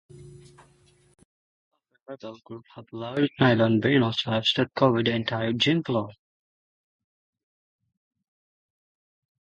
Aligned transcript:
Most 2.09 2.23
upper 2.23 2.23
level 2.23 2.39
groups 2.43 2.69
have 2.73 2.85
large 2.91 3.29
nylon-vinyl 3.39 4.11
tarps 4.19 4.55
that 4.55 4.73
cover 4.73 4.97
an 4.97 5.05
entire 5.05 5.53
gym 5.53 5.83
floor. 5.83 6.09